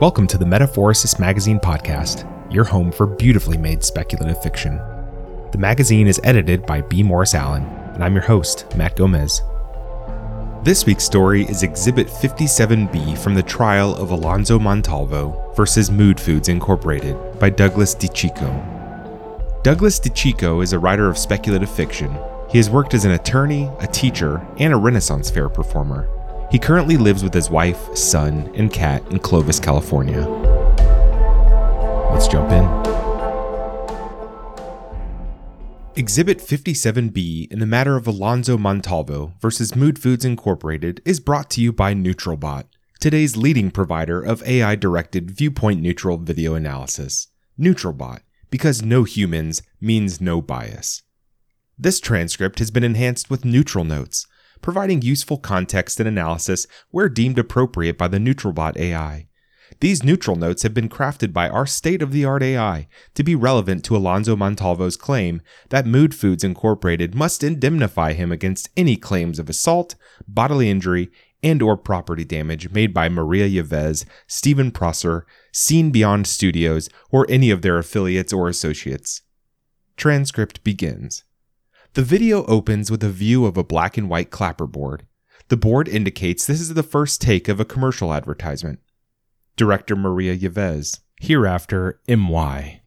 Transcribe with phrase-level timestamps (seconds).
[0.00, 4.76] Welcome to the Metaphorosis Magazine podcast, your home for beautifully made speculative fiction.
[5.50, 7.02] The magazine is edited by B.
[7.02, 9.42] Morris Allen, and I'm your host, Matt Gomez.
[10.62, 16.48] This week's story is Exhibit 57B from the trial of Alonzo Montalvo versus Mood Foods
[16.48, 19.64] Incorporated by Douglas DeCicco.
[19.64, 22.16] Douglas DeCicco is a writer of speculative fiction.
[22.48, 26.08] He has worked as an attorney, a teacher, and a Renaissance Fair performer.
[26.50, 30.26] He currently lives with his wife, son, and cat in Clovis, California.
[32.10, 32.64] Let's jump in.
[35.94, 41.60] Exhibit 57B in the matter of Alonzo Montalvo versus Mood Foods Incorporated is brought to
[41.60, 42.64] you by NeutralBot,
[42.98, 47.26] today's leading provider of AI directed viewpoint neutral video analysis.
[47.60, 51.02] NeutralBot, because no humans means no bias.
[51.78, 54.26] This transcript has been enhanced with neutral notes
[54.62, 59.28] providing useful context and analysis where deemed appropriate by the NeutralBot AI.
[59.80, 63.34] These neutral notes have been crafted by our state of the art AI to be
[63.34, 69.38] relevant to Alonzo Montalvo's claim that Mood Foods Incorporated must indemnify him against any claims
[69.38, 69.94] of assault,
[70.26, 71.10] bodily injury,
[71.42, 77.50] and or property damage made by Maria Yves, Stephen Prosser, Scene Beyond Studios, or any
[77.50, 79.22] of their affiliates or associates.
[79.96, 81.24] Transcript begins.
[81.94, 85.00] The video opens with a view of a black and white clapperboard.
[85.48, 88.80] The board indicates this is the first take of a commercial advertisement.
[89.56, 91.00] Director Maria Yves.
[91.20, 92.82] Hereafter, MY.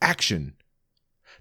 [0.00, 0.54] Action!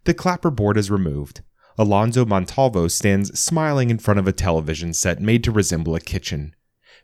[0.04, 1.42] The clapperboard is removed.
[1.78, 6.56] Alonzo Montalvo stands smiling in front of a television set made to resemble a kitchen.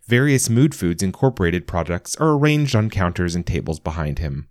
[0.06, 4.50] Various Mood Foods Incorporated products are arranged on counters and tables behind him.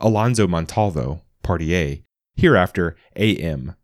[0.00, 2.04] Alonzo Montalvo, Party A,
[2.36, 3.74] hereafter AM,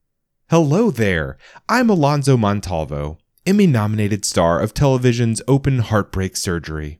[0.50, 1.38] Hello there.
[1.68, 6.98] I'm Alonzo Montalvo, Emmy nominated star of television's Open Heartbreak Surgery.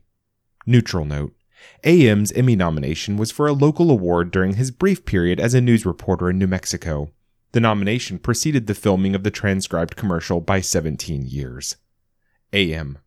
[0.65, 1.35] Neutral note
[1.83, 5.85] AM's Emmy nomination was for a local award during his brief period as a news
[5.85, 7.11] reporter in New Mexico.
[7.51, 11.75] The nomination preceded the filming of the transcribed commercial by 17 years.
[12.53, 12.99] AM.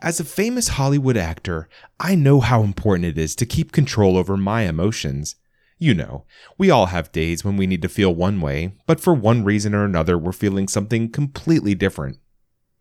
[0.00, 1.68] As a famous Hollywood actor,
[2.00, 5.36] I know how important it is to keep control over my emotions.
[5.82, 6.26] You know,
[6.56, 9.74] we all have days when we need to feel one way, but for one reason
[9.74, 12.18] or another, we're feeling something completely different.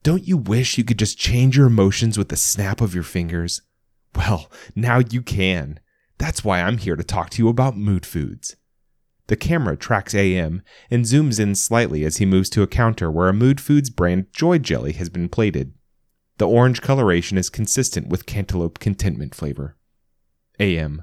[0.04, 3.64] Don't you wish you could just change your emotions with the snap of your fingers?
[4.16, 5.80] Well, now you can.
[6.20, 8.56] That's why I'm here to talk to you about mood foods.
[9.26, 10.62] The camera tracks AM
[10.92, 14.28] and zooms in slightly as he moves to a counter where a Mood Foods brand
[14.32, 15.74] Joy Jelly has been plated.
[16.38, 19.76] The orange coloration is consistent with cantaloupe contentment flavor.
[20.60, 21.02] AM.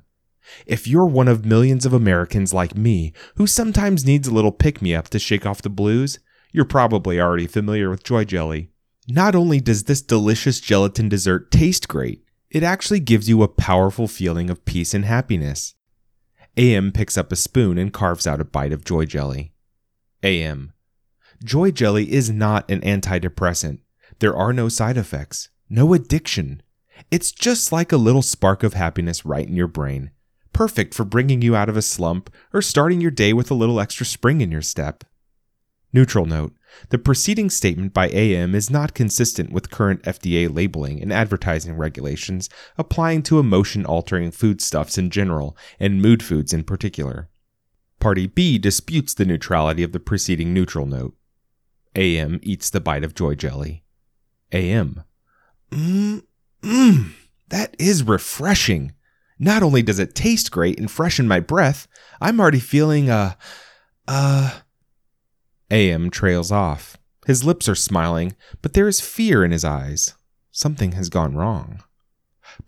[0.66, 4.80] If you're one of millions of Americans like me who sometimes needs a little pick
[4.82, 6.18] me up to shake off the blues,
[6.52, 8.70] you're probably already familiar with Joy Jelly.
[9.08, 14.08] Not only does this delicious gelatin dessert taste great, it actually gives you a powerful
[14.08, 15.74] feeling of peace and happiness.
[16.56, 19.52] AM picks up a spoon and carves out a bite of Joy Jelly.
[20.22, 20.72] AM.
[21.44, 23.80] Joy Jelly is not an antidepressant.
[24.18, 26.62] There are no side effects, no addiction.
[27.10, 30.10] It's just like a little spark of happiness right in your brain
[30.52, 33.80] perfect for bringing you out of a slump or starting your day with a little
[33.80, 35.04] extra spring in your step.
[35.92, 36.54] Neutral note
[36.90, 42.48] the preceding statement by AM is not consistent with current FDA labeling and advertising regulations
[42.76, 47.28] applying to emotion altering foodstuffs in general and mood foods in particular.
[48.00, 51.16] Party B disputes the neutrality of the preceding neutral note.
[51.96, 53.82] AM eats the bite of joy jelly.
[54.52, 55.02] AM.
[55.70, 56.22] Mmm,
[56.62, 57.12] mmm,
[57.48, 58.92] that is refreshing.
[59.38, 61.86] Not only does it taste great and freshen my breath,
[62.20, 63.36] I'm already feeling a.
[64.06, 64.60] uh
[65.70, 66.96] AM trails off.
[67.26, 70.14] His lips are smiling, but there is fear in his eyes.
[70.50, 71.82] Something has gone wrong.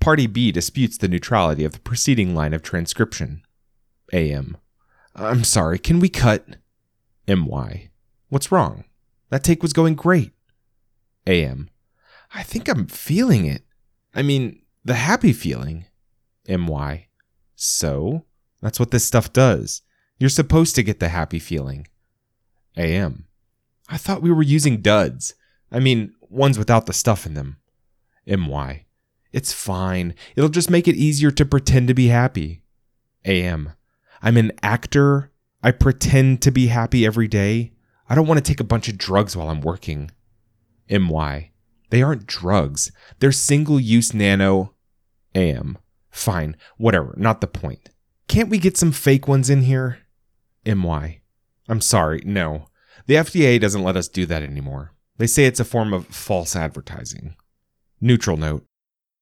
[0.01, 3.43] Party B disputes the neutrality of the preceding line of transcription.
[4.13, 4.59] AM.
[5.15, 6.47] I'm sorry, can we cut?
[7.27, 7.91] MY.
[8.29, 8.85] What's wrong?
[9.31, 10.33] That take was going great.
[11.27, 11.71] AM.
[12.35, 13.63] I think I'm feeling it.
[14.15, 15.87] I mean, the happy feeling.
[16.51, 17.07] MY.
[17.55, 18.25] So?
[18.61, 19.83] That's what this stuff does.
[20.19, 21.87] You're supposed to get the happy feeling.
[22.77, 23.27] AM.
[23.89, 25.35] I thought we were using duds.
[25.73, 27.57] I mean, ones without the stuff in them.
[28.27, 28.85] MY.
[29.33, 30.15] It's fine.
[30.37, 32.63] It'll just make it easier to pretend to be happy.
[33.25, 33.73] AM.
[34.23, 35.33] I'm an actor.
[35.63, 37.73] I pretend to be happy every day.
[38.09, 40.11] I don't want to take a bunch of drugs while I'm working.
[40.91, 41.51] MY.
[41.91, 42.93] They aren't drugs.
[43.19, 44.75] They're single use nano.
[45.35, 45.79] AM.
[46.11, 47.91] Fine, whatever, not the point.
[48.29, 49.99] Can't we get some fake ones in here?
[50.65, 51.21] MY.
[51.69, 52.67] I'm sorry, no.
[53.07, 54.93] The FDA doesn't let us do that anymore.
[55.17, 57.37] They say it's a form of false advertising.
[58.01, 58.65] Neutral note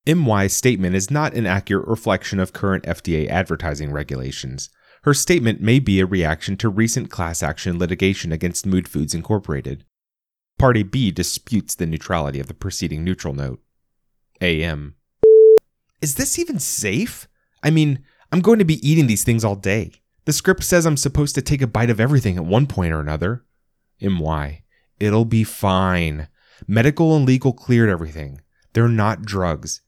[0.06, 4.70] MY's statement is not an accurate reflection of current FDA advertising regulations.
[5.02, 9.84] Her statement may be a reaction to recent class action litigation against Mood Foods Incorporated.
[10.58, 13.60] Party B disputes the neutrality of the preceding neutral note.
[14.40, 14.94] AM.
[16.00, 17.28] Is this even safe?
[17.62, 19.92] I mean, I'm going to be eating these things all day.
[20.24, 23.00] The script says I'm supposed to take a bite of everything at one point or
[23.00, 23.44] another.
[24.00, 24.62] MY.
[25.00, 26.28] It'll be fine.
[26.66, 28.40] Medical and legal cleared everything.
[28.72, 29.80] They're not drugs.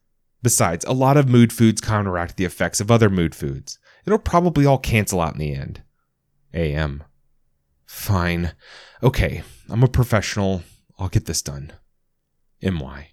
[0.42, 3.78] Besides, a lot of mood foods counteract the effects of other mood foods.
[4.06, 5.82] It'll probably all cancel out in the end.
[6.54, 7.04] AM.
[7.84, 8.52] Fine.
[9.02, 10.62] Okay, I'm a professional.
[10.98, 11.72] I'll get this done.
[12.62, 13.08] MY.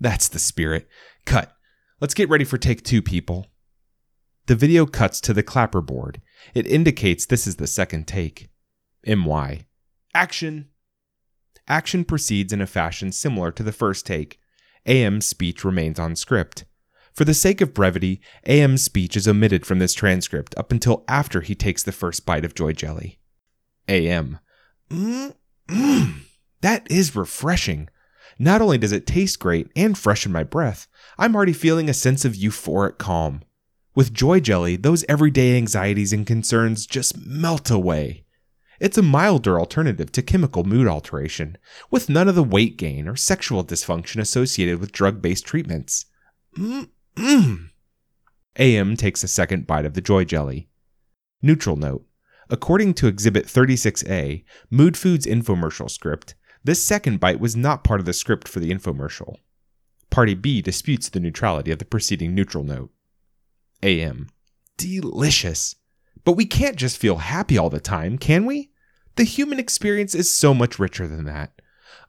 [0.00, 0.88] That's the spirit.
[1.24, 1.52] Cut.
[2.02, 3.46] Let's get ready for take two, people.
[4.46, 6.16] The video cuts to the clapperboard.
[6.52, 8.48] It indicates this is the second take.
[9.06, 9.66] MY.
[10.12, 10.70] Action.
[11.68, 14.40] Action proceeds in a fashion similar to the first take.
[14.84, 16.64] AM's speech remains on script.
[17.14, 21.40] For the sake of brevity, AM's speech is omitted from this transcript up until after
[21.40, 23.20] he takes the first bite of joy jelly.
[23.86, 24.40] AM.
[24.90, 25.36] Mmm,
[25.68, 26.14] mmm,
[26.62, 27.88] that is refreshing.
[28.38, 30.88] Not only does it taste great and freshen my breath,
[31.18, 33.42] I'm already feeling a sense of euphoric calm.
[33.94, 38.24] With joy jelly, those everyday anxieties and concerns just melt away.
[38.80, 41.56] It's a milder alternative to chemical mood alteration,
[41.90, 46.06] with none of the weight gain or sexual dysfunction associated with drug based treatments.
[46.56, 47.68] Mmm, Mmm.
[48.58, 50.68] AM takes a second bite of the joy jelly.
[51.42, 52.06] Neutral note.
[52.50, 58.06] According to Exhibit 36A, Mood Foods infomercial script, this second bite was not part of
[58.06, 59.36] the script for the infomercial.
[60.10, 62.90] Party B disputes the neutrality of the preceding neutral note.
[63.82, 64.28] AM.
[64.76, 65.76] Delicious.
[66.24, 68.70] But we can't just feel happy all the time, can we?
[69.16, 71.60] The human experience is so much richer than that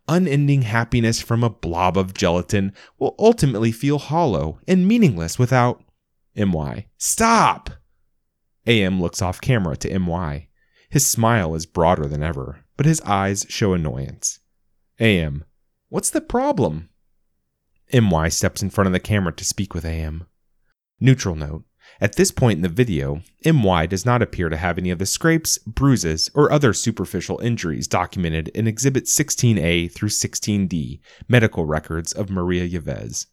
[0.07, 5.83] unending happiness from a blob of gelatin will ultimately feel hollow and meaningless without
[6.35, 6.85] MY.
[6.97, 7.69] Stop!
[8.65, 10.47] AM looks off camera to MY.
[10.89, 14.39] His smile is broader than ever, but his eyes show annoyance.
[15.00, 15.44] AM.
[15.90, 16.90] What's the problem?
[17.92, 20.28] MY steps in front of the camera to speak with AM.
[21.00, 21.63] Neutral note.
[22.00, 25.06] At this point in the video, MY does not appear to have any of the
[25.06, 32.30] scrapes, bruises, or other superficial injuries documented in Exhibit 16A through 16D, medical records of
[32.30, 33.28] Maria Yves.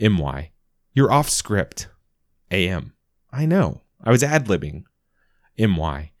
[0.00, 0.50] MY.
[0.92, 1.88] You're off script.
[2.50, 2.94] AM.
[3.32, 3.82] I know.
[4.02, 4.84] I was ad libbing.
[5.58, 6.12] MY.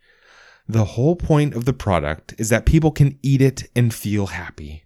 [0.66, 4.84] The whole point of the product is that people can eat it and feel happy.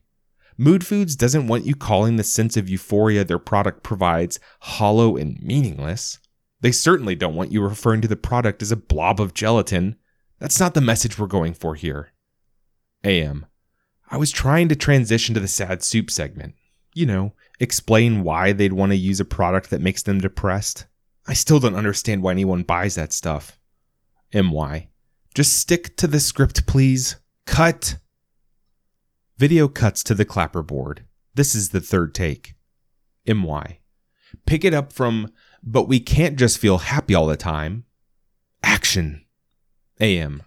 [0.56, 5.40] Mood Foods doesn't want you calling the sense of euphoria their product provides hollow and
[5.40, 6.18] meaningless.
[6.60, 9.94] They certainly don't want you referring to the product as a blob of gelatin.
[10.40, 12.12] That's not the message we're going for here.
[13.04, 13.46] AM.
[14.10, 16.54] I was trying to transition to the sad soup segment.
[16.92, 20.86] You know, explain why they'd want to use a product that makes them depressed.
[21.28, 23.60] I still don't understand why anyone buys that stuff.
[24.34, 24.88] MY.
[25.38, 27.14] Just stick to the script, please.
[27.46, 27.98] Cut.
[29.36, 31.02] Video cuts to the clapperboard.
[31.32, 32.56] This is the third take.
[33.24, 33.78] MY.
[34.46, 35.30] Pick it up from
[35.62, 37.84] but we can't just feel happy all the time.
[38.64, 39.24] Action.
[40.00, 40.42] AM.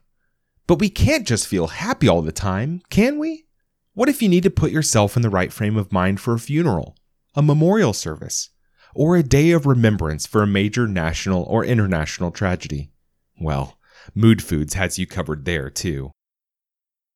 [0.67, 3.45] But we can't just feel happy all the time, can we?
[3.93, 6.37] What if you need to put yourself in the right frame of mind for a
[6.37, 6.97] funeral,
[7.33, 8.49] a memorial service,
[8.93, 12.91] or a day of remembrance for a major national or international tragedy?
[13.39, 13.77] Well,
[14.15, 16.11] Mood Foods has you covered there, too.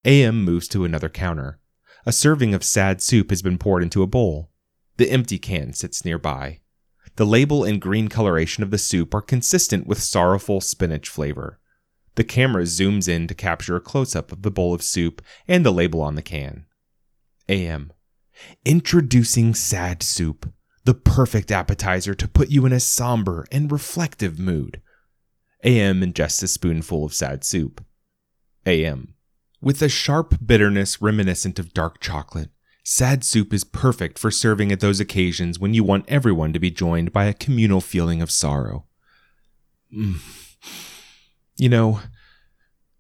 [0.04, 1.60] AM moves to another counter.
[2.06, 4.52] A serving of sad soup has been poured into a bowl.
[4.98, 6.60] The empty can sits nearby.
[7.16, 11.60] The label and green coloration of the soup are consistent with sorrowful spinach flavor.
[12.16, 15.66] The camera zooms in to capture a close up of the bowl of soup and
[15.66, 16.66] the label on the can.
[17.50, 17.92] AM.
[18.64, 20.52] Introducing sad soup,
[20.84, 24.82] the perfect appetizer to put you in a somber and reflective mood.
[25.64, 27.84] AM ingests a spoonful of sad soup.
[28.66, 29.16] AM.
[29.62, 32.50] With a sharp bitterness reminiscent of dark chocolate,
[32.88, 36.70] Sad soup is perfect for serving at those occasions when you want everyone to be
[36.70, 38.86] joined by a communal feeling of sorrow.
[39.92, 40.20] Mm.
[41.58, 42.02] You know,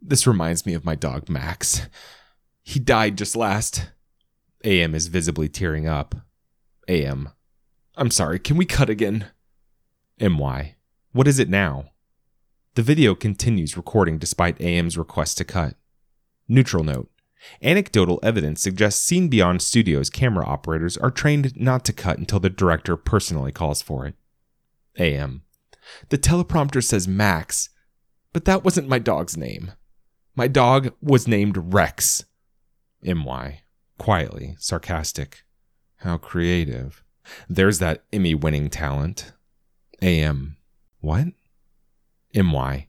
[0.01, 1.87] this reminds me of my dog Max.
[2.63, 3.91] He died just last.
[4.63, 6.15] AM is visibly tearing up.
[6.87, 7.29] AM.
[7.95, 9.27] I'm sorry, can we cut again?
[10.19, 10.77] MY.
[11.11, 11.91] What is it now?
[12.75, 15.75] The video continues recording despite AM's request to cut.
[16.49, 17.09] Neutral note.
[17.61, 22.49] Anecdotal evidence suggests Scene Beyond Studios camera operators are trained not to cut until the
[22.49, 24.15] director personally calls for it.
[24.97, 25.43] AM.
[26.09, 27.69] The teleprompter says Max,
[28.33, 29.71] but that wasn't my dog's name.
[30.35, 32.25] My dog was named Rex.
[33.01, 33.61] MY.
[33.97, 35.45] Quietly, sarcastic.
[35.97, 37.05] How creative.
[37.47, 39.31] There's that Emmy winning talent.
[40.01, 40.57] AM.
[40.99, 41.27] What?
[42.35, 42.87] MY.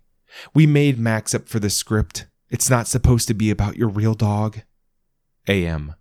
[0.53, 2.27] We made Max up for the script.
[2.51, 4.61] It's not supposed to be about your real dog.
[5.49, 5.95] AM.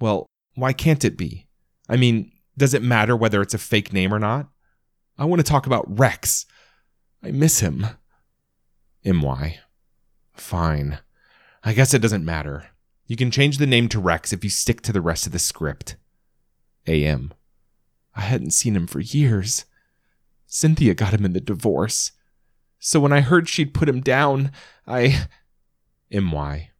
[0.00, 1.46] Well, why can't it be?
[1.88, 4.48] I mean, does it matter whether it's a fake name or not?
[5.18, 6.46] I want to talk about Rex.
[7.22, 7.86] I miss him.
[9.04, 9.58] MY.
[10.34, 10.98] Fine.
[11.64, 12.66] I guess it doesn't matter.
[13.06, 15.38] You can change the name to Rex if you stick to the rest of the
[15.38, 15.96] script.
[16.86, 17.32] AM.
[18.14, 19.64] I hadn't seen him for years.
[20.46, 22.12] Cynthia got him in the divorce.
[22.84, 24.50] So when I heard she'd put him down,
[24.88, 25.28] I.
[26.10, 26.70] MY.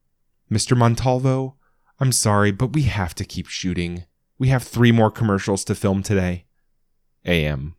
[0.50, 0.76] Mr.
[0.76, 1.54] Montalvo,
[2.00, 4.04] I'm sorry, but we have to keep shooting.
[4.36, 6.46] We have three more commercials to film today.
[7.24, 7.76] AM.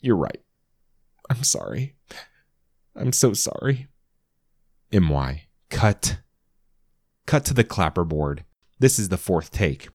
[0.00, 0.40] You're right.
[1.28, 1.96] I'm sorry.
[2.94, 3.88] I'm so sorry.
[4.92, 5.42] MY.
[5.70, 6.18] Cut.
[7.26, 8.44] Cut to the clapperboard.
[8.78, 9.88] This is the fourth take.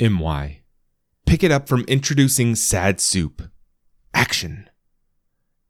[0.00, 0.62] MY.
[1.24, 3.42] Pick it up from introducing Sad Soup.
[4.12, 4.68] Action.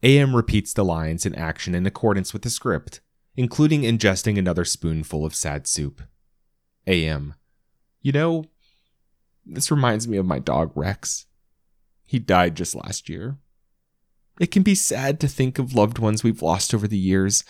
[0.05, 3.01] AM repeats the lines in action in accordance with the script,
[3.37, 6.03] including ingesting another spoonful of sad soup.
[6.87, 7.35] AM.
[8.03, 8.45] You know,
[9.47, 11.27] this reminds me of my dog Rex.
[12.05, 13.39] He died just last year.
[14.39, 17.43] It can be sad to think of loved ones we've lost over the years,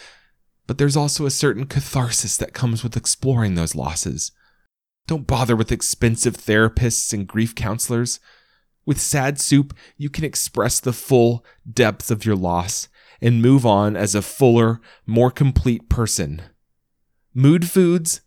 [0.66, 4.32] but there's also a certain catharsis that comes with exploring those losses.
[5.06, 8.20] Don't bother with expensive therapists and grief counselors.
[8.86, 12.88] With Sad Soup, you can express the full depth of your loss
[13.20, 16.42] and move on as a fuller, more complete person.
[17.32, 18.20] Mood Foods.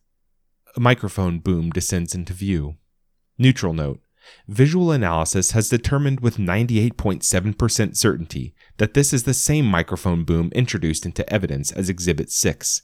[0.76, 2.76] A microphone boom descends into view.
[3.38, 4.00] Neutral note.
[4.48, 11.06] Visual analysis has determined with 98.7% certainty that this is the same microphone boom introduced
[11.06, 12.82] into evidence as Exhibit 6.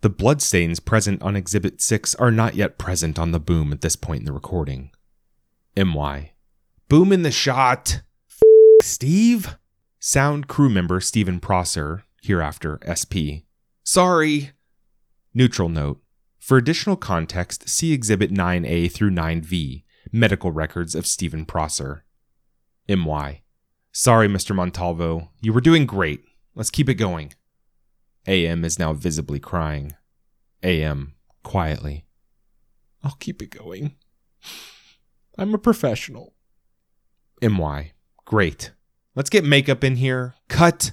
[0.00, 3.96] The bloodstains present on Exhibit 6 are not yet present on the boom at this
[3.96, 4.90] point in the recording.
[5.76, 6.29] MY.
[6.90, 8.02] Boom in the shot.
[8.28, 8.40] F-
[8.82, 9.56] Steve?
[10.00, 13.46] Sound crew member Stephen Prosser, hereafter SP.
[13.84, 14.50] Sorry.
[15.32, 16.02] Neutral note.
[16.40, 22.04] For additional context, see Exhibit 9A through 9V, medical records of Stephen Prosser.
[22.88, 23.42] MY.
[23.92, 24.52] Sorry, Mr.
[24.52, 25.30] Montalvo.
[25.40, 26.24] You were doing great.
[26.56, 27.34] Let's keep it going.
[28.26, 29.94] AM is now visibly crying.
[30.64, 32.04] AM, quietly.
[33.04, 33.94] I'll keep it going.
[35.38, 36.34] I'm a professional.
[37.42, 37.92] MY,
[38.24, 38.72] great.
[39.14, 40.34] Let's get makeup in here.
[40.48, 40.92] Cut.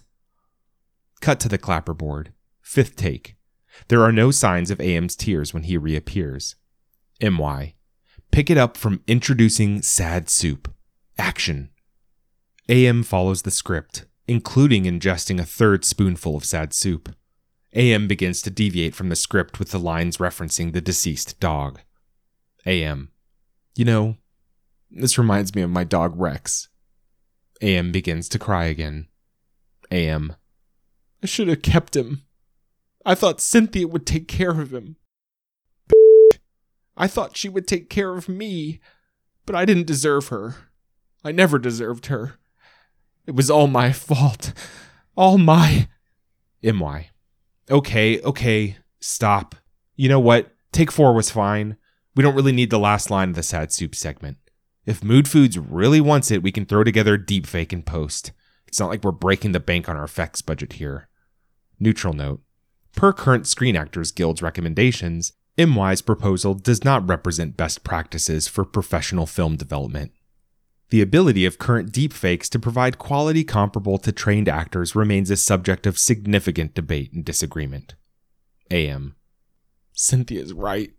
[1.21, 2.27] Cut to the clapperboard.
[2.61, 3.35] Fifth take.
[3.89, 6.55] There are no signs of AM's tears when he reappears.
[7.21, 7.75] MY,
[8.31, 10.73] pick it up from introducing sad soup.
[11.17, 11.69] Action.
[12.69, 17.15] AM follows the script, including ingesting a third spoonful of sad soup.
[17.73, 21.79] AM begins to deviate from the script with the lines referencing the deceased dog.
[22.65, 23.11] AM.
[23.75, 24.17] You know,
[24.89, 26.69] this reminds me of my dog Rex.
[27.61, 29.07] AM begins to cry again.
[29.91, 30.35] AM.
[31.23, 32.23] I should have kept him.
[33.05, 34.97] I thought Cynthia would take care of him.
[36.95, 38.79] I thought she would take care of me,
[39.45, 40.55] but I didn't deserve her.
[41.23, 42.39] I never deserved her.
[43.25, 44.53] It was all my fault.
[45.15, 45.87] All my.
[46.63, 47.09] MY.
[47.69, 49.55] Okay, okay, stop.
[49.95, 50.55] You know what?
[50.71, 51.77] Take four was fine.
[52.15, 54.37] We don't really need the last line of the sad soup segment.
[54.87, 58.31] If Mood Foods really wants it, we can throw together a deepfake and post.
[58.67, 61.09] It's not like we're breaking the bank on our effects budget here.
[61.77, 62.41] Neutral note.
[62.95, 69.25] Per current Screen Actors Guild's recommendations, MY's proposal does not represent best practices for professional
[69.25, 70.13] film development.
[70.89, 75.85] The ability of current deepfakes to provide quality comparable to trained actors remains a subject
[75.85, 77.95] of significant debate and disagreement.
[78.71, 79.17] AM.
[79.91, 80.93] Cynthia's right.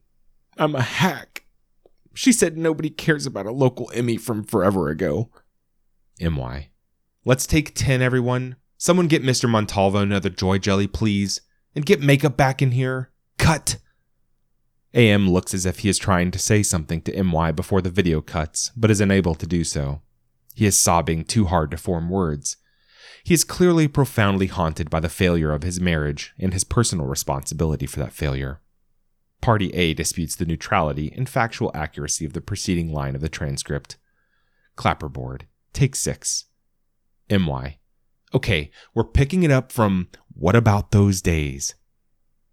[0.58, 1.44] I'm a hack.
[2.14, 5.30] She said nobody cares about a local Emmy from forever ago.
[6.20, 6.70] MY.
[7.24, 8.56] Let's take 10, everyone.
[8.76, 9.48] Someone get Mr.
[9.48, 11.40] Montalvo another joy jelly, please.
[11.74, 13.10] And get makeup back in here.
[13.38, 13.76] Cut!
[14.94, 18.20] AM looks as if he is trying to say something to MY before the video
[18.20, 20.00] cuts, but is unable to do so.
[20.54, 22.56] He is sobbing too hard to form words.
[23.22, 27.86] He is clearly profoundly haunted by the failure of his marriage and his personal responsibility
[27.86, 28.60] for that failure.
[29.40, 33.96] Party A disputes the neutrality and factual accuracy of the preceding line of the transcript.
[34.76, 35.42] Clapperboard.
[35.72, 36.46] Take six.
[37.30, 37.78] MY.
[38.34, 41.74] Okay, we're picking it up from What About Those Days?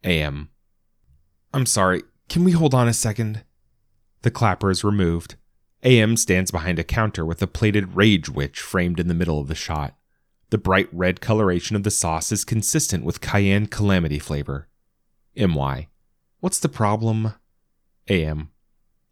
[0.03, 0.49] AM.
[1.53, 3.43] I'm sorry, can we hold on a second?
[4.21, 5.35] The clapper is removed.
[5.83, 9.47] AM stands behind a counter with a plated Rage Witch framed in the middle of
[9.47, 9.95] the shot.
[10.49, 14.67] The bright red coloration of the sauce is consistent with cayenne calamity flavor.
[15.35, 15.89] MY.
[16.39, 17.33] What's the problem?
[18.09, 18.51] AM.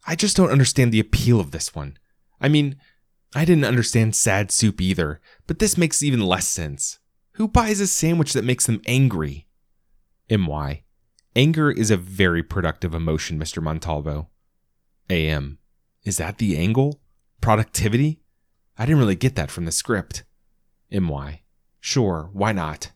[0.05, 1.97] I just don't understand the appeal of this one.
[2.39, 2.75] I mean,
[3.35, 6.99] I didn't understand sad soup either, but this makes even less sense.
[7.33, 9.47] Who buys a sandwich that makes them angry?
[10.29, 10.83] MY.
[11.35, 13.61] Anger is a very productive emotion, Mr.
[13.61, 14.29] Montalvo.
[15.09, 15.57] AM.
[16.03, 17.01] Is that the angle?
[17.41, 18.21] Productivity?
[18.77, 20.23] I didn't really get that from the script.
[20.91, 21.41] MY.
[21.79, 22.91] Sure, why not?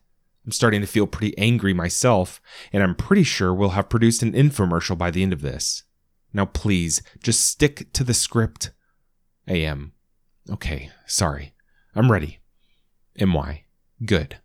[0.48, 2.40] I'm starting to feel pretty angry myself,
[2.72, 5.82] and I'm pretty sure we'll have produced an infomercial by the end of this.
[6.32, 8.70] Now, please, just stick to the script.
[9.46, 9.92] AM.
[10.48, 11.52] Okay, sorry.
[11.94, 12.38] I'm ready.
[13.20, 13.64] MY.
[14.06, 14.38] Good.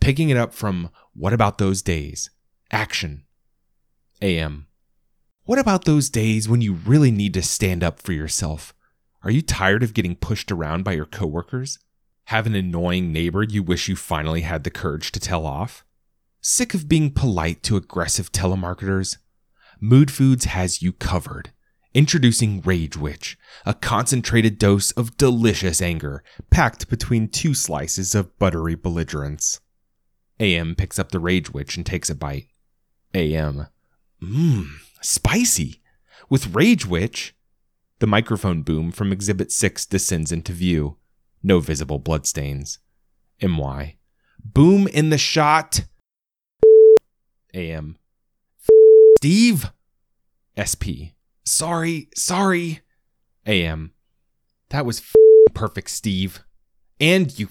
[0.00, 2.30] Picking it up from What About Those Days?
[2.72, 3.22] Action.
[4.20, 4.66] AM.
[5.44, 8.74] What about those days when you really need to stand up for yourself?
[9.22, 11.78] Are you tired of getting pushed around by your coworkers?
[12.30, 15.84] Have an annoying neighbor you wish you finally had the courage to tell off?
[16.40, 19.16] Sick of being polite to aggressive telemarketers?
[19.80, 21.50] Mood Foods has you covered.
[21.92, 28.76] Introducing Rage Witch, a concentrated dose of delicious anger packed between two slices of buttery
[28.76, 29.58] belligerence.
[30.38, 32.46] AM picks up the Rage Witch and takes a bite.
[33.12, 33.66] AM.
[34.22, 34.68] Mmm,
[35.00, 35.82] spicy.
[36.28, 37.34] With Rage Witch.
[37.98, 40.96] The microphone boom from Exhibit 6 descends into view.
[41.42, 42.78] No visible bloodstains.
[43.42, 43.96] MY.
[44.44, 45.84] Boom in the shot.
[47.54, 47.96] AM.
[49.18, 49.72] Steve.
[50.56, 51.16] SP.
[51.44, 52.80] Sorry, sorry.
[53.46, 53.92] AM.
[54.68, 55.02] That was
[55.54, 56.44] perfect, Steve.
[57.00, 57.48] And you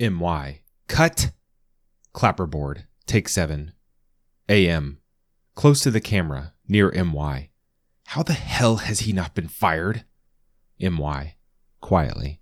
[0.00, 0.60] MY.
[0.88, 1.30] Cut.
[2.12, 2.84] Clapperboard.
[3.06, 3.72] Take 7.
[4.48, 4.98] AM.
[5.54, 7.50] Close to the camera, near MY.
[8.08, 10.04] How the hell has he not been fired?
[10.78, 11.35] MY.
[11.80, 12.40] Quietly.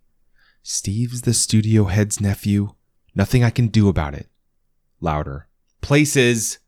[0.62, 2.74] Steve's the studio head's nephew.
[3.14, 4.28] Nothing I can do about it.
[5.00, 5.48] Louder.
[5.80, 6.58] Places!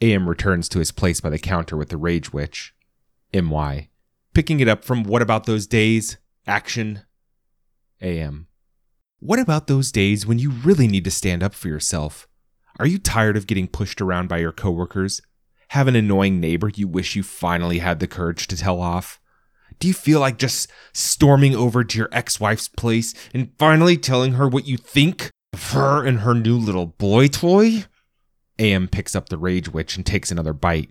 [0.00, 2.74] AM returns to his place by the counter with the Rage Witch.
[3.32, 3.88] MY.
[4.34, 6.18] Picking it up from What About Those Days?
[6.46, 7.02] Action.
[8.00, 8.46] AM.
[9.20, 12.28] What about those days when you really need to stand up for yourself?
[12.78, 15.20] Are you tired of getting pushed around by your coworkers?
[15.68, 19.20] Have an annoying neighbor you wish you finally had the courage to tell off?
[19.78, 24.32] Do you feel like just storming over to your ex wife's place and finally telling
[24.32, 27.84] her what you think of her and her new little boy toy?
[28.58, 30.90] AM picks up the Rage Witch and takes another bite.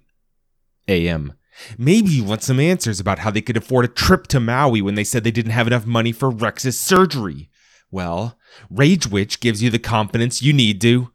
[0.87, 1.33] AM.
[1.77, 4.95] Maybe you want some answers about how they could afford a trip to Maui when
[4.95, 7.49] they said they didn't have enough money for Rex's surgery.
[7.91, 8.37] Well,
[8.69, 11.11] Rage Witch gives you the confidence you need to.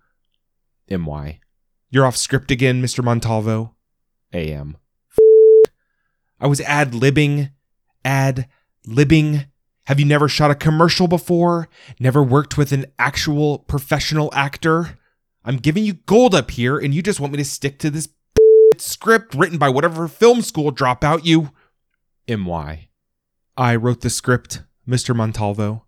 [0.91, 1.41] MY.
[1.91, 3.05] You're off script again, Mr.
[3.05, 3.75] Montalvo.
[4.33, 4.77] AM.
[6.41, 7.53] I was ad libbing.
[8.05, 8.49] Ad
[8.87, 9.47] libbing.
[9.87, 11.69] Have you never shot a commercial before?
[11.99, 14.99] Never worked with an actual professional actor?
[15.45, 18.09] I'm giving you gold up here, and you just want me to stick to this
[18.79, 21.51] script written by whatever film school dropout you.
[22.29, 22.89] MY.
[23.57, 25.15] I wrote the script, Mr.
[25.15, 25.85] Montalvo.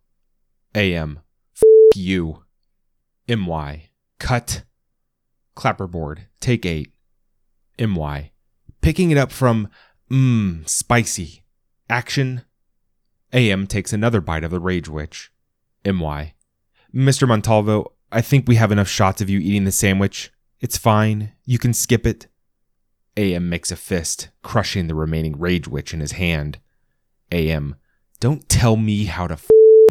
[0.74, 1.20] AM.
[1.56, 1.62] F
[1.96, 2.42] you.
[3.28, 3.90] MY.
[4.18, 4.64] Cut.
[5.56, 6.26] Clapperboard.
[6.40, 6.92] Take 8.
[7.78, 8.32] MY.
[8.80, 9.68] Picking it up from
[10.10, 11.43] mmm, spicy.
[11.90, 12.42] Action.
[13.32, 15.30] AM takes another bite of the Rage Witch.
[15.84, 16.32] MY.
[16.94, 17.28] Mr.
[17.28, 20.32] Montalvo, I think we have enough shots of you eating the sandwich.
[20.60, 21.32] It's fine.
[21.44, 22.28] You can skip it.
[23.16, 26.58] AM makes a fist, crushing the remaining Rage Witch in his hand.
[27.30, 27.76] AM.
[28.18, 29.38] Don't tell me how to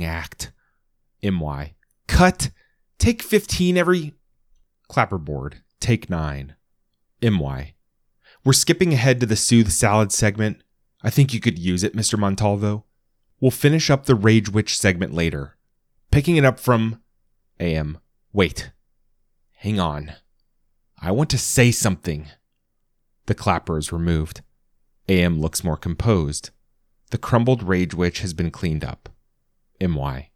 [0.01, 0.51] act.
[1.21, 1.73] MY.
[2.07, 2.49] Cut.
[2.97, 4.13] Take 15 every.
[4.89, 5.55] Clapperboard.
[5.79, 6.55] Take 9.
[7.21, 7.73] MY.
[8.43, 10.63] We're skipping ahead to the Soothe Salad segment.
[11.03, 12.17] I think you could use it, Mr.
[12.17, 12.85] Montalvo.
[13.39, 15.57] We'll finish up the Rage Witch segment later.
[16.11, 17.01] Picking it up from.
[17.59, 17.97] AM.
[18.31, 18.71] Wait.
[19.57, 20.13] Hang on.
[21.01, 22.27] I want to say something.
[23.25, 24.41] The clapper is removed.
[25.09, 26.51] AM looks more composed.
[27.11, 29.09] The crumbled rage witch has been cleaned up.
[29.79, 30.29] MY.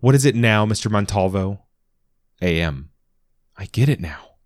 [0.00, 0.90] What is it now, Mr.
[0.90, 1.62] Montalvo?
[2.42, 2.90] AM.
[3.56, 4.36] I get it now.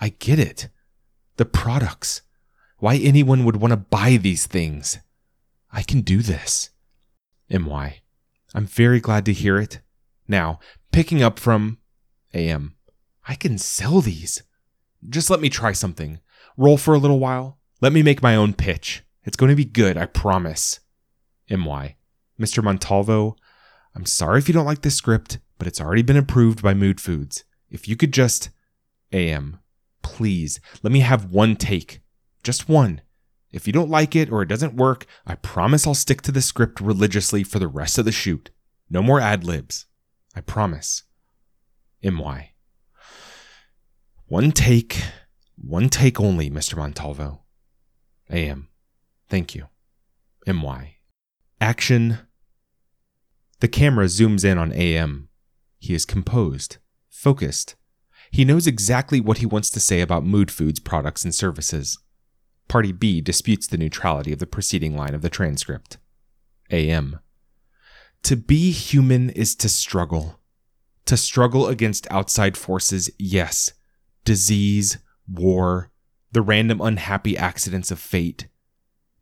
[0.00, 0.68] I get it.
[1.36, 2.22] The products.
[2.82, 4.98] Why anyone would want to buy these things.
[5.70, 6.70] I can do this.
[7.48, 8.00] MY.
[8.56, 9.78] I'm very glad to hear it.
[10.26, 10.58] Now,
[10.90, 11.78] picking up from
[12.34, 12.74] AM.
[13.28, 14.42] I can sell these.
[15.08, 16.18] Just let me try something.
[16.56, 17.60] Roll for a little while.
[17.80, 19.04] Let me make my own pitch.
[19.22, 20.80] It's going to be good, I promise.
[21.48, 21.94] MY.
[22.36, 22.64] Mr.
[22.64, 23.36] Montalvo,
[23.94, 27.00] I'm sorry if you don't like this script, but it's already been approved by Mood
[27.00, 27.44] Foods.
[27.70, 28.50] If you could just.
[29.12, 29.60] AM.
[30.02, 32.01] Please, let me have one take.
[32.42, 33.02] Just one.
[33.52, 36.42] If you don't like it or it doesn't work, I promise I'll stick to the
[36.42, 38.50] script religiously for the rest of the shoot.
[38.88, 39.86] No more ad libs.
[40.34, 41.04] I promise.
[42.02, 42.50] MY.
[44.26, 45.02] One take,
[45.56, 46.76] one take only, Mr.
[46.76, 47.42] Montalvo.
[48.30, 48.68] AM.
[49.28, 49.68] Thank you.
[50.46, 50.96] MY.
[51.60, 52.18] Action.
[53.60, 55.28] The camera zooms in on AM.
[55.78, 56.78] He is composed,
[57.10, 57.76] focused.
[58.30, 61.98] He knows exactly what he wants to say about Mood Foods products and services.
[62.72, 65.98] Party B disputes the neutrality of the preceding line of the transcript.
[66.70, 67.20] AM.
[68.22, 70.40] To be human is to struggle.
[71.04, 73.74] To struggle against outside forces, yes.
[74.24, 74.96] Disease,
[75.28, 75.90] war,
[76.32, 78.48] the random unhappy accidents of fate.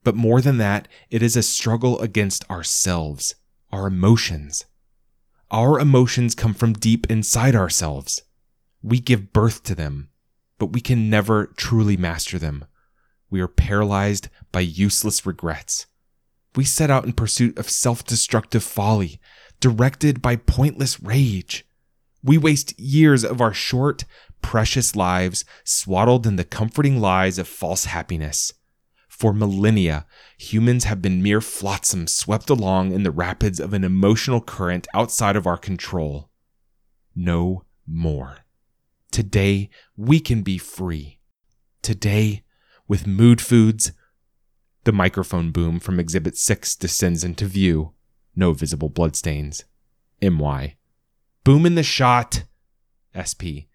[0.05, 3.35] But more than that, it is a struggle against ourselves,
[3.73, 4.65] our emotions.
[5.51, 8.23] Our emotions come from deep inside ourselves.
[8.81, 10.11] We give birth to them,
[10.61, 12.65] but we can never truly master them.
[13.31, 15.87] We are paralyzed by useless regrets.
[16.57, 19.21] We set out in pursuit of self destructive folly,
[19.61, 21.65] directed by pointless rage.
[22.23, 24.05] We waste years of our short,
[24.43, 28.53] precious lives swaddled in the comforting lies of false happiness.
[29.09, 30.07] For millennia,
[30.39, 35.37] humans have been mere flotsam swept along in the rapids of an emotional current outside
[35.37, 36.31] of our control.
[37.15, 38.39] No more.
[39.11, 41.19] Today, we can be free.
[41.83, 42.45] Today,
[42.91, 43.93] with mood foods,
[44.83, 47.93] the microphone boom from Exhibit 6 descends into view.
[48.35, 49.65] No visible bloodstains.
[50.21, 50.75] MY.
[51.45, 52.43] Boom in the shot.
[53.15, 53.71] SP.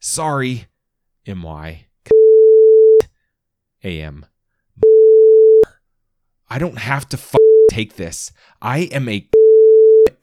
[0.00, 0.66] Sorry.
[1.24, 1.86] MY.
[3.84, 4.26] AM.
[6.50, 7.36] I don't have to f-
[7.70, 8.32] take this.
[8.60, 9.28] I am a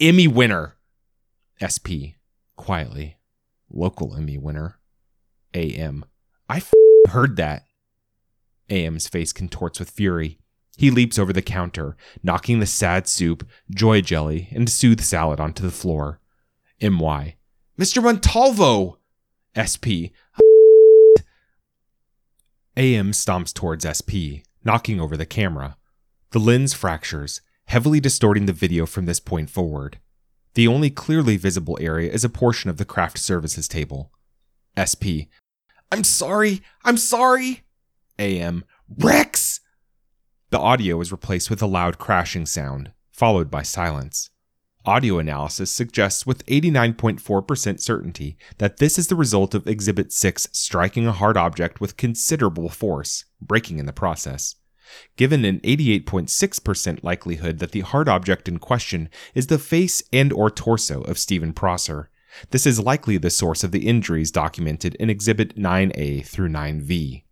[0.02, 0.76] Emmy winner.
[1.64, 2.20] SP.
[2.58, 3.16] Quietly.
[3.70, 4.78] Local Emmy winner.
[5.54, 6.04] AM.
[6.50, 6.74] I f-
[7.10, 7.66] heard that.
[8.70, 10.40] AM's face contorts with fury.
[10.78, 15.64] He leaps over the counter, knocking the sad soup, joy jelly, and soothe salad onto
[15.64, 16.20] the floor.
[16.82, 17.36] MY.
[17.80, 18.02] Mr.
[18.02, 19.00] Montalvo!
[19.54, 20.16] SP.
[22.78, 25.78] AM stomps towards SP, knocking over the camera.
[26.32, 30.00] The lens fractures, heavily distorting the video from this point forward.
[30.54, 34.12] The only clearly visible area is a portion of the craft services table.
[34.80, 35.28] SP.
[35.92, 36.62] I'm sorry!
[36.86, 37.64] I'm sorry!
[38.18, 38.64] AM.
[38.98, 39.60] Rex!
[40.50, 44.30] The audio is replaced with a loud crashing sound, followed by silence.
[44.86, 51.06] Audio analysis suggests with 89.4% certainty that this is the result of Exhibit 6 striking
[51.06, 54.56] a hard object with considerable force, breaking in the process.
[55.18, 60.50] Given an 88.6% likelihood that the hard object in question is the face and or
[60.50, 62.10] torso of Stephen Prosser,
[62.50, 67.24] this is likely the source of the injuries documented in Exhibit 9A through 9V.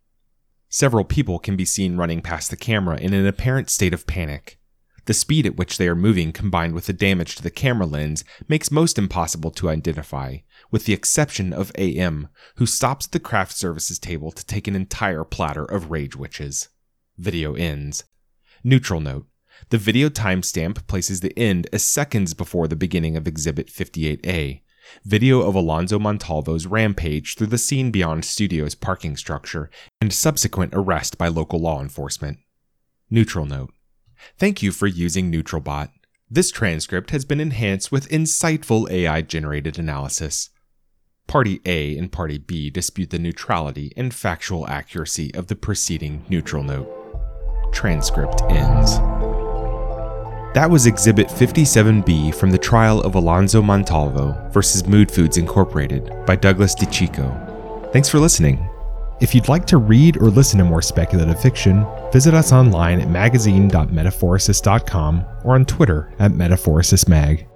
[0.68, 4.58] Several people can be seen running past the camera in an apparent state of panic.
[5.06, 8.22] The speed at which they are moving combined with the damage to the camera lens
[8.46, 10.38] makes most impossible to identify,
[10.70, 14.76] with the exception of AM, who stops at the craft services table to take an
[14.76, 16.68] entire platter of rage witches.
[17.18, 18.04] Video ends.
[18.62, 19.26] Neutral note.
[19.70, 24.62] The video timestamp places the end as seconds before the beginning of Exhibit 58A,
[25.04, 31.18] video of Alonzo Montalvo's rampage through the Scene Beyond Studios parking structure and subsequent arrest
[31.18, 32.38] by local law enforcement.
[33.10, 33.72] Neutral note.
[34.38, 35.90] Thank you for using NeutralBot.
[36.30, 40.50] This transcript has been enhanced with insightful AI generated analysis.
[41.26, 46.62] Party A and Party B dispute the neutrality and factual accuracy of the preceding neutral
[46.62, 46.88] note.
[47.72, 48.98] Transcript ends.
[50.52, 56.34] That was Exhibit 57B from the trial of Alonzo Montalvo versus Mood Foods Incorporated by
[56.34, 57.92] Douglas DeCicco.
[57.92, 58.68] Thanks for listening.
[59.20, 63.08] If you'd like to read or listen to more speculative fiction, visit us online at
[63.08, 67.46] magazine.metaphorosis.com or on Twitter at metaphorosismag.